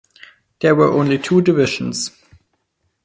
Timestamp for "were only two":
0.73-1.43